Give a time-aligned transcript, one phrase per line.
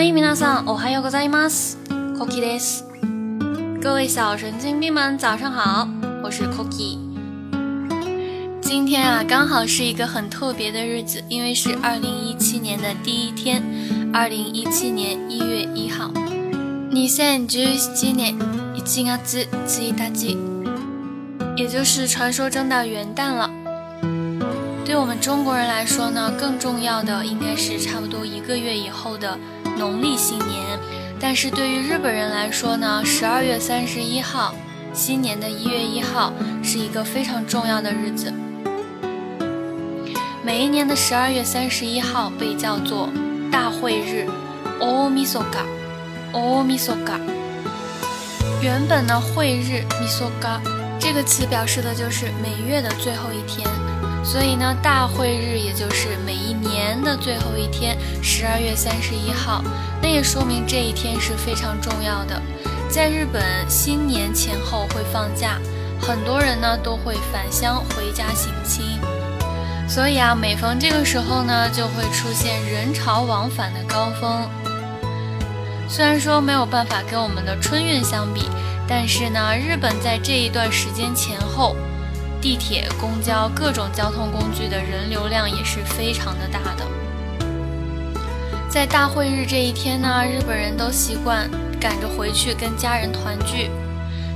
[0.00, 1.78] 欢迎皆さん、おはようございます。
[2.16, 2.84] Cookie です。
[3.80, 5.86] 各位小神经病们，早上好，
[6.24, 6.98] 我是 Cookie。
[8.62, 13.62] 今天啊，刚好是一个很特别的日子，因为是二零一七年的第一天，
[14.12, 16.10] 二零一七年一月一号。
[16.90, 19.46] 2017年1月1
[20.24, 20.36] 日，
[21.56, 23.50] 也就是传说中的元旦了。
[24.84, 29.36] 对我们中国人来说呢，更重要的应该是差不多一个月以后的
[29.77, 30.79] 农历新年。
[31.19, 34.55] 但是对于日本人来说呢，十二月三十一号，
[34.93, 36.33] 新年的一月一号
[36.63, 38.33] 是一个非常重要的日子。
[40.43, 43.09] 每一年的十二月三十一号被叫做
[43.51, 44.27] 大会日
[44.79, 47.19] o m i s o g a o m i s o g a
[48.63, 50.59] 原本呢，会日 misoga
[50.99, 53.67] 这个词表示的就是每月的最后一天。
[54.23, 59.63] 所以呢，大会日也就是每一年的最后一天，十二月三十一号。
[60.01, 62.41] 那也说明这一天是非常重要的。
[62.87, 65.59] 在日本，新年前后会放假，
[65.99, 68.99] 很多人呢都会返乡回家省亲。
[69.87, 74.47] 所以啊，每逢这个时候呢，就会出现人潮往返的高峰。
[75.89, 78.47] 虽然说没有办法跟我们的春运相比，
[78.87, 81.75] 但是呢，日本在这一段时间前后。
[82.41, 86.85] 地铁、公交各种交通工具的人流量也是非常的大的。
[88.67, 93.69] 在大会日这一天呢，日本人都习惯赶着回去跟家人团聚，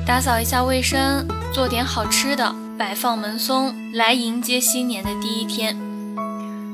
[0.06, 5.76] 打扫一下卫生，做点好吃的，摆放门松，来迎接新年的第一天。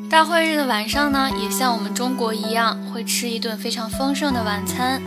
[0.10, 5.02] 大会日的晚上呢，也像我们中国一样，会吃一顿非常丰盛的晚餐，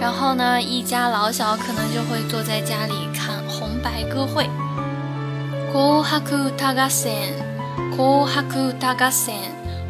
[0.00, 4.48] 然后呢，一家老小可能就会坐在家里看红白歌会。
[5.70, 7.34] 紅白歌合戦，
[7.94, 9.34] 紅白歌合戦，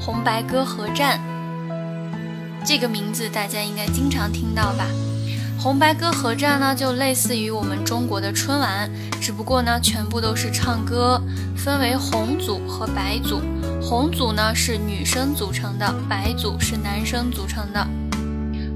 [0.01, 1.21] 红白歌合战。
[2.65, 4.87] 这个名字大家应该经常听到吧？
[5.57, 8.91] 红白歌合战呢，就类似于我们中国的春晚，
[9.21, 11.23] 只不过呢，全部都是唱歌，
[11.57, 13.41] 分为红组和白组。
[13.81, 17.87] 红组呢是女生组成的，白组是男生组成的。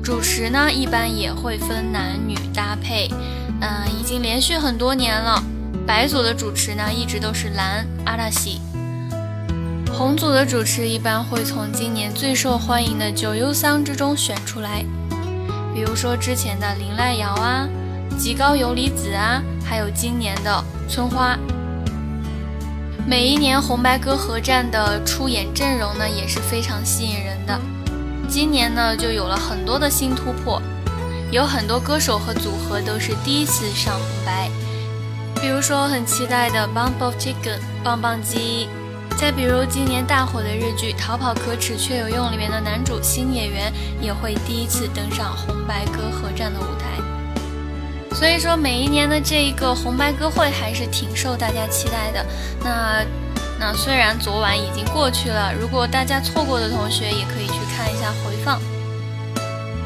[0.05, 3.09] 主持呢一般也会分男女搭配，
[3.61, 5.43] 嗯、已经连续很多年了。
[5.87, 8.61] 白组的主持呢，一直都是蓝阿拉西。
[9.93, 14.85] 红组的主持一般会从今年最受欢迎的九优桑之中选出来，
[15.75, 17.69] 比如说之前的林濑遥啊、
[18.19, 21.37] 极高由里子啊，还有今年的村花。
[23.07, 27.61] 每一年红白歌合战的出演阵容呢，也是非常吸引人的。
[28.29, 30.63] 今年呢，就有了很多的新突破，
[31.31, 34.49] 有很多歌手和组合都是第一次上红白。
[35.43, 37.35] 比如说很期待的《Bump of Chicken》
[37.83, 38.69] 棒棒鸡，
[39.19, 48.15] 再比如今年大火的日剧《逃跑可耻却有用》里面的男主新演员也会第一次登上红白歌合战的舞台。
[48.15, 52.25] 所以说每一年的这一个红白歌会还是挺受大家期待的。
[52.63, 53.05] 那
[53.59, 58.61] 那虽然昨晚已经过去了，如果大家错过的同学也可以去看一下回放。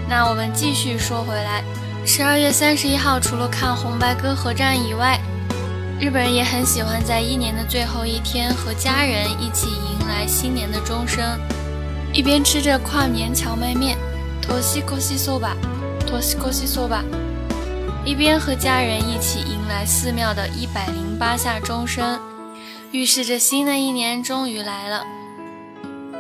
[0.07, 1.65] 那我们继续说回来，
[2.05, 5.19] 十二月三十一号除了看红白歌合战以外，
[6.00, 11.40] 日本人也很喜欢在一年的最后一天和家人一起迎来新年的钟声，
[12.12, 13.98] 一边吃着跨年荞麦面，
[14.42, 15.54] 托西コ西そば，
[16.08, 17.04] 托西コ西そば，
[18.04, 22.20] 一边和家人一起迎来寺庙的一百零八下钟声，
[22.92, 25.04] 预示着新的一年终于来了。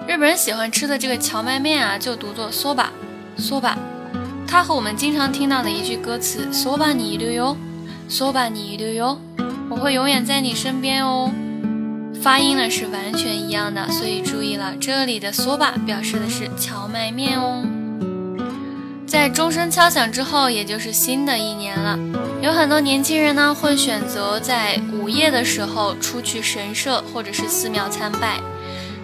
[0.07, 2.89] 日本人喜欢吃的这个荞麦面啊，就读作そば，
[3.39, 3.75] そば，
[4.47, 7.55] 它和我们经常听到的一句歌词そばにいるよ，
[8.07, 9.17] そばにいるよ。
[9.76, 11.30] 我会永远在你身边哦，
[12.22, 17.62] 发音呢是完全一样的，所以注意了，这里的 soba 表示的是荞麦面哦。
[19.06, 21.98] 在钟声敲响之后，也就是新的一年了，
[22.40, 28.40] 有很多年轻人呢会选择在午夜的时候出去神社或者是寺庙参拜。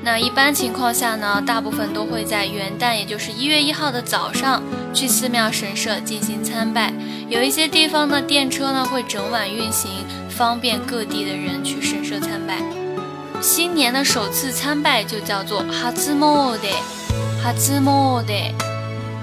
[0.02, 4.62] 那一般情况下呢，大部分都会在元旦，也就是一月一号的早上
[4.94, 6.92] 去寺庙神社进行参拜。
[7.28, 9.90] 有一些地方的电车呢会整晚运行。
[10.36, 12.58] 方便各地的人去神社参拜。
[13.40, 16.68] 新年的首次参拜就叫做哈兹莫德，
[17.42, 18.32] 哈兹莫德。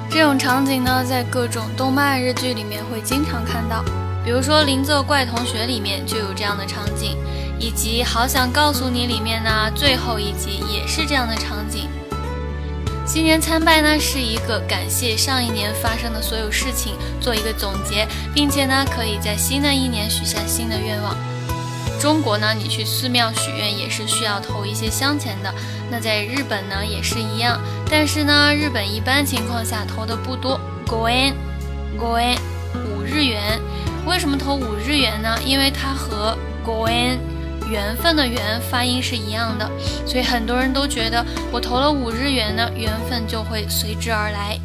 [0.10, 3.84] 这种场景呢，在各种动漫日剧里面会经常看到，
[4.26, 7.18] 比如说《邻座怪同学》里面就有这样的场景，
[7.60, 11.88] 以及《好想告诉你》里面呢最后一集也是这样的场景。
[13.06, 21.16] 新年参拜呢，是一个感谢上一年发生的所有事情，做一个总结，并且呢，可以在新的一年许下新愿望。
[22.02, 25.54] 中国呢，你去寺庙许愿也是需要投一些香钱的。
[25.92, 27.60] 那在日本呢也是一样，
[27.92, 30.60] 但是呢，日本一般情况下投的不多。
[30.92, 31.34] 五円，
[32.74, 33.60] 五日元。
[34.08, 35.38] 为什么投五日元呢？
[35.46, 37.20] 因为它和 go en
[37.70, 39.70] 缘分的缘发音是一样的，
[40.08, 44.58] 所以很多人都觉得我投了五日元呢，缘分就会随之而来。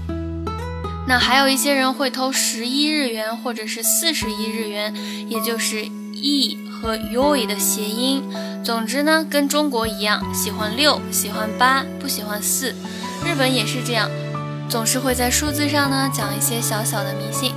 [1.07, 4.95] 那还有一些人会投十一日元或者是四十一日元，
[5.29, 8.24] 也就是 一和 yoi 的谐音。
[8.64, 12.76] 总之呢，跟中国一样，喜欢六，喜欢八，不喜欢四。
[13.26, 14.10] 日本也是这样，
[14.70, 17.54] 总是会在数字上呢讲一些小小的迷信。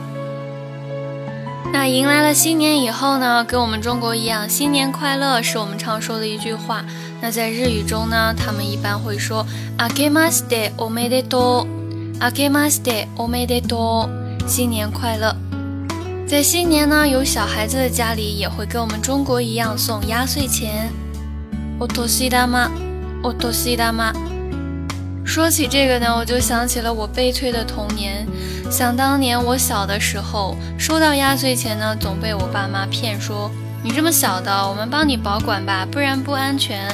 [1.73, 6.84] 那迎来了新年以后呢，跟我们中国一样，新年快乐是我们常说的一句话。
[7.20, 9.46] 那在日语中呢，他们一般会说
[9.79, 15.45] あけましておめでとう，あけましておめでとう，新年快乐。
[16.27, 20.91] 在新年呢，有小孩子的家里也会跟我们中国一样送压岁钱。
[21.79, 25.25] お年玉，お年玉。
[25.25, 28.27] 说起这个呢，我就想起了我悲催的童年。
[28.69, 33.50] 想当年我小的时候，收到压岁钱呢，总被我爸妈骗说
[33.81, 36.94] ：“你这么小的，我们帮你保管吧，不然不安全。”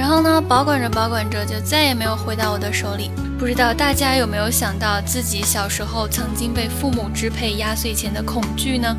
[0.00, 3.10] 然后呢，保管着保管着，就再也没有回到我的手里。
[3.38, 8.96] 不知道大家有没有想到自己小时候曾经被父母支配压岁钱的恐惧呢？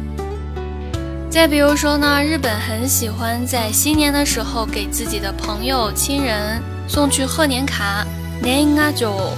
[1.27, 8.05] 再比如说呢，日本很喜欢在新年的时候给自己的朋友、亲人送去贺年卡。
[8.39, 9.33] 年啊九，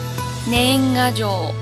[0.45, 1.55] 年啊九。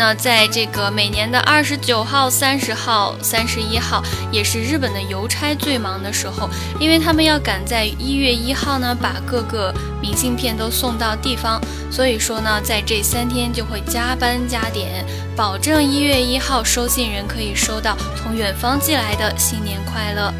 [0.00, 4.02] 那在这个每年的二十九号、三十号、三十一号，
[4.32, 6.48] 也是日本的邮差最忙的时候，
[6.80, 9.70] 因为他们要赶在一月一号呢，把各个
[10.00, 11.60] 明信片都送到地方。
[11.90, 15.04] 所以说呢，在这三天就会加班加点，
[15.36, 20.32] 保证一月一号收信人可以收到从远方寄来的新年快乐。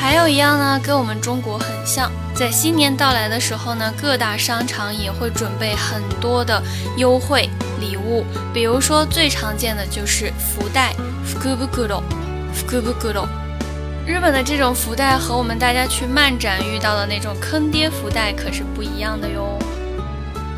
[0.00, 6.62] 还有一样呢，跟我们中国很像，在新年到来的时候呢，各大商场也会准备很多的
[6.96, 7.50] 优惠
[7.80, 8.24] 礼物。
[8.54, 12.00] 比如说最常见的就是福袋，福布库罗，
[12.54, 13.28] 福布库罗。
[14.06, 19.57] 日本的这种福袋和我们大家去漫展遇到的那种坑爹福袋可是不一样的哟。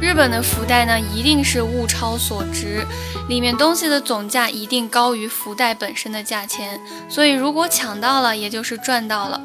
[0.01, 2.87] 日本的福袋呢，一定是物超所值，
[3.29, 9.41] 里面东西的总价一定高于福袋本身的价钱，所以如果抢到了，也就是赚到了。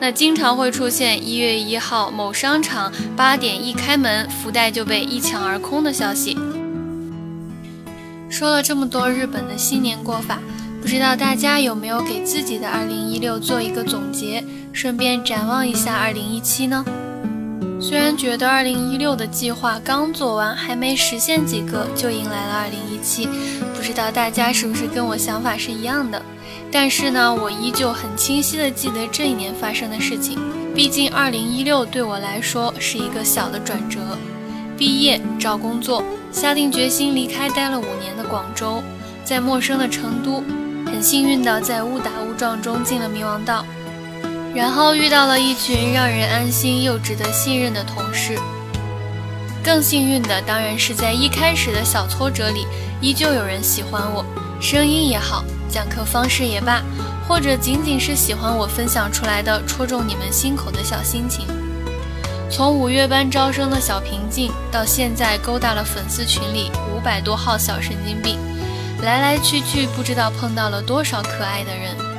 [0.00, 6.36] 那经常会出现一月一号某商场八点一开门，福袋就被一抢而空的消息。
[8.30, 10.38] 说了这么多日本的新年过法，
[10.80, 14.42] 不知道大家有没有给自己的二零一六做一个总结，
[14.72, 16.84] 顺便展望一下二零一七呢？
[17.80, 23.26] 虽然觉得二零一六的计划刚做完，还没实现几个，就迎来了二零一七，
[23.74, 26.22] 不知道大家是不是跟我想法是一样的？
[26.70, 30.38] 但是呢，我依旧很清晰的记得这一年发生的事情。
[30.74, 33.98] 毕竟二零一六对我来说是一个小的转折，
[34.76, 38.82] 毕业找工作，下定决心离开待了五年的广州，
[39.24, 40.44] 在陌生的成都，
[40.86, 43.64] 很幸运的在误打误撞中进了迷王道。
[44.54, 48.38] 然后遇到了一群让人安心又值得信任的同事。
[49.62, 52.66] 更幸运的当然是在一开始的小挫折里，
[53.00, 54.24] 依旧有人喜欢我，
[54.60, 56.82] 声音也好，讲课方式也罢，
[57.28, 61.46] 或者仅仅是喜欢我分享出来的戳中你们心口的小心情。
[62.50, 68.38] 从五月班招生的小平静，到现在勾搭了粉丝群里五百多号小神经病，
[69.02, 72.09] 来来去去不知道碰到了多少可爱的人。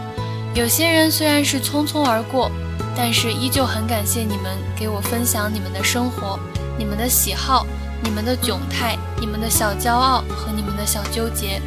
[0.54, 2.52] 有些人虽然是匆匆而过，
[2.96, 6.38] 但是依旧很感谢你们给我分享你们的生活、
[6.78, 7.66] 你们的喜好、
[8.04, 11.62] 你们的窘态、你们的小骄傲和你们的小纠结。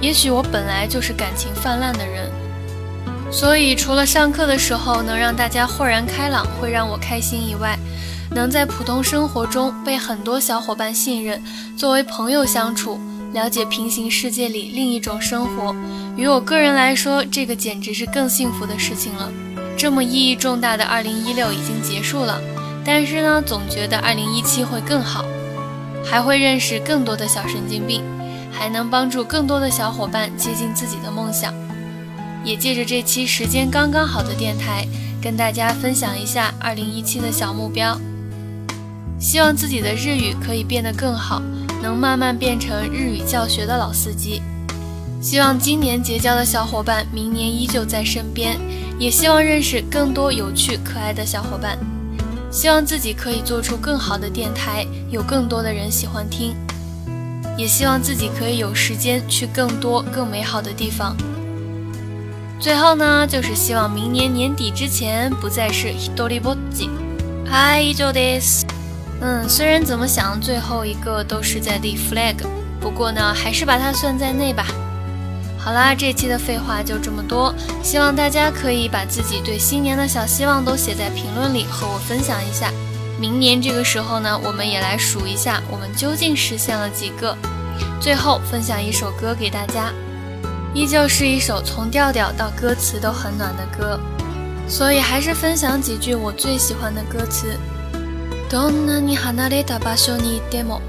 [0.00, 2.30] 也许我本来就是感情泛滥的人，
[3.30, 7.78] 所以除了上课的时候能让大家豁然开朗，会让我开心以外，
[8.30, 11.42] 能在普通生活中被很多小伙伴信任，
[11.76, 12.98] 作为朋友相处。
[13.32, 15.74] 了解平行世界里另一种生活，
[16.16, 19.30] 于我个人来说，这个简直是更幸福的事情了。
[19.76, 22.40] 这么意义重大的2016已经结束了，
[22.84, 25.24] 但是呢，总觉得2017会更好，
[26.04, 28.02] 还会认识更多的小神经病，
[28.50, 31.54] 还能帮助更多的小伙伴接近自己的梦想。
[32.42, 34.86] 也借着这期时间刚刚好的电台，
[35.22, 37.96] 跟大家分享一下2017的小目标，
[39.20, 41.40] 希望自己的日语可以变得更好。
[41.82, 44.42] 能慢慢变成日语教学的老司机，
[45.20, 48.58] 希望今年结交的小伙伴明年依旧在身边，
[48.98, 51.78] 也希望认识更多有趣可爱的小伙伴，
[52.50, 56.54] 希望自己可以做出更好的电台，有更多的人喜欢听，
[57.56, 61.16] 也希望自己可以有时间去更多更美好的地方。
[62.58, 66.90] 最后呢，就是希望明年年底之前不再是 Hidori Boji。
[67.46, 68.64] 嗨，以上です。
[69.22, 72.36] 嗯，虽然怎么想，最后一个都是在立 flag，
[72.80, 74.66] 不过呢，还是把它算在内吧。
[75.58, 82.72] 好啦，这期的废话就这么多，希望大家可以把自己对新年的小希望都写在评论里，和我分享一下。
[83.20, 87.36] 明年这个时候呢，我们也来数一下，我们究竟实现了几个。
[88.00, 89.92] 最后分享一首歌给大家，
[90.72, 94.00] 依旧是一首从调调到歌词都很暖的歌，
[94.66, 97.58] 所以还是分享几句我最喜欢的歌词。
[98.49, 100.81] どんなに離れた場所にいても、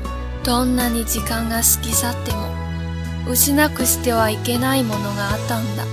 [0.45, 2.49] どんなに時間が過ぎ去っても。
[3.29, 5.85] 失くしてはいけないものがあったんだ。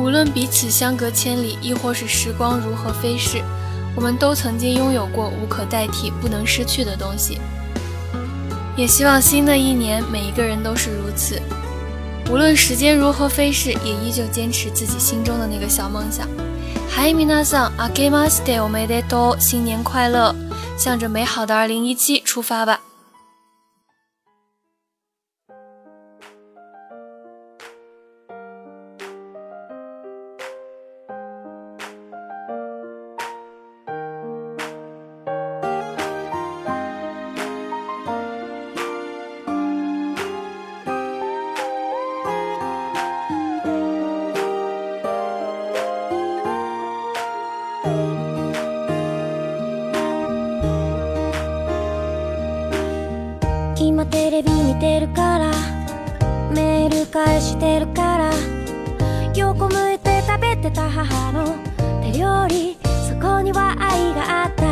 [0.00, 3.40] 无论彼此相隔千里，亦或是时光如何飞逝，
[3.94, 7.38] 我们都曾经拥有过无可代替、不能失去的东西。
[8.76, 11.40] 也希望新的一年，每一个人都是如此。
[12.28, 16.26] 无论时间如何飞逝，也依旧坚持自己心中的那个小梦想。
[16.89, 20.35] 嗨，米娜桑，阿给马斯特，我们得多新年快乐，
[20.77, 22.81] 向着美好的二零一七出发吧。
[57.59, 58.31] てるから。
[59.35, 61.55] 横向いて食べてた母の
[62.01, 62.77] 手料理。
[63.07, 64.65] そこには愛があった。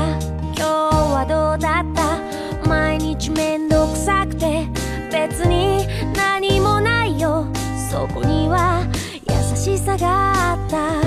[0.56, 2.68] 今日はどうだった？
[2.68, 4.68] 毎日めんどくさくて。
[5.12, 7.48] 別に何もないよ。
[7.90, 8.86] そこには
[9.30, 11.02] 優しさがあった。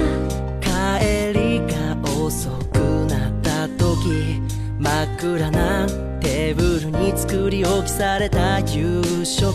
[0.61, 4.41] 帰りが遅くなった時。
[4.79, 5.87] 真っ暗な
[6.21, 9.53] テーブルに作り置きされた夕食。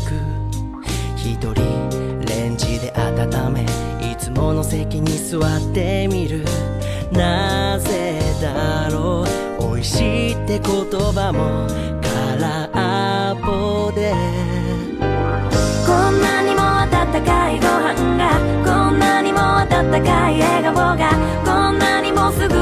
[1.17, 2.02] 一人
[2.95, 3.65] 温め
[4.01, 6.45] いつもの席に座ってみる。
[7.11, 9.23] なぜだろ
[9.59, 11.67] う美味しいって言葉も
[12.01, 14.13] 空っぽで。
[15.85, 16.89] こんなにも温
[17.23, 18.21] かいご飯が
[18.65, 19.67] こんなにも温
[20.03, 21.11] かい笑顔が
[21.45, 22.53] こんなにもすぐ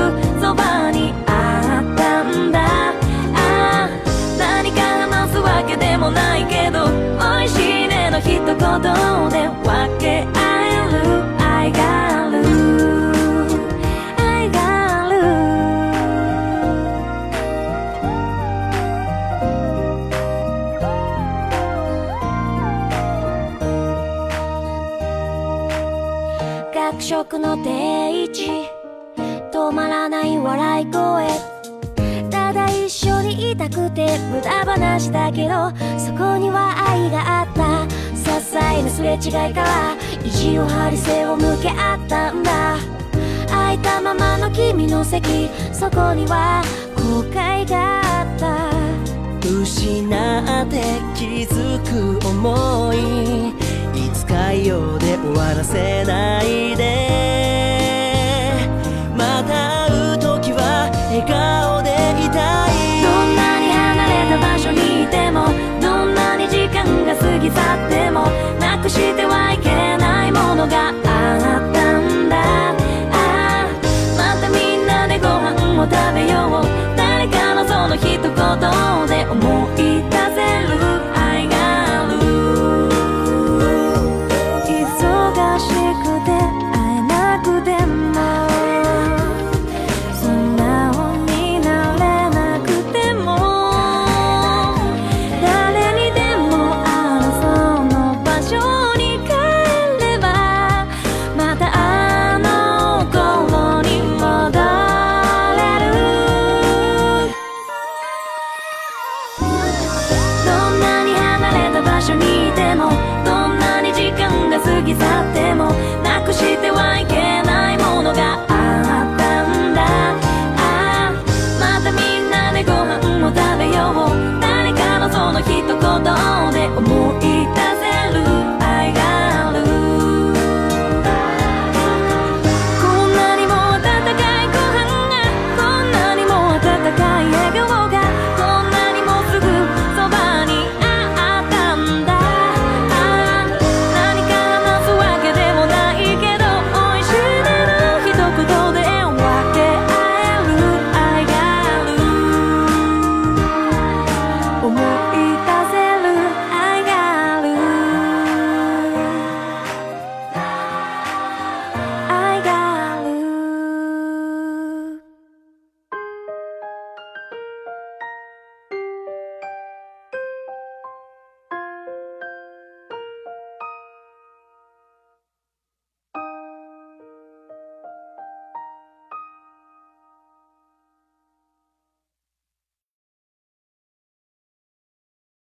[0.41, 2.59] そばにあったんだ。
[3.35, 3.89] あ
[4.37, 7.70] 何か話すわけでもないけど美味しい
[8.23, 10.37] 一言で分け合
[10.67, 10.97] える
[11.39, 11.77] 愛が
[12.27, 12.37] ある
[14.17, 14.57] 愛が
[15.05, 15.15] ある
[26.73, 28.69] 学食の定位置。
[29.51, 31.27] 止まらない笑い声。
[32.29, 37.50] ただ一緒にいたくて無駄話だけどそこには愛があった。
[38.89, 39.17] すれ違
[39.49, 42.77] いから意地を張り背を向け合ったんだ。
[43.47, 46.61] 空いたままの君の席そこには
[46.95, 48.71] 後悔があった。
[49.41, 50.81] 失って
[51.15, 51.79] 気づ
[52.19, 52.97] く思い
[53.49, 56.83] いつかようで終わらせないで。
[59.17, 61.89] また会う時は笑顔で
[62.23, 62.71] いたい。
[63.03, 65.47] どんなに離れた場所にいても
[65.81, 67.90] どんなに時間が過ぎ去って
[68.89, 69.90] してはいけない